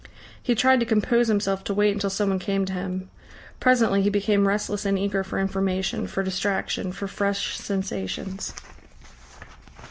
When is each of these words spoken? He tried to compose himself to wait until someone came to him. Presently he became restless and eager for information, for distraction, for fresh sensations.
He 0.41 0.55
tried 0.55 0.79
to 0.79 0.85
compose 0.87 1.27
himself 1.27 1.63
to 1.65 1.75
wait 1.75 1.93
until 1.93 2.09
someone 2.09 2.39
came 2.39 2.65
to 2.65 2.73
him. 2.73 3.11
Presently 3.59 4.01
he 4.01 4.09
became 4.09 4.47
restless 4.47 4.83
and 4.83 4.97
eager 4.97 5.23
for 5.23 5.37
information, 5.37 6.07
for 6.07 6.23
distraction, 6.23 6.91
for 6.91 7.07
fresh 7.07 7.55
sensations. 7.55 8.55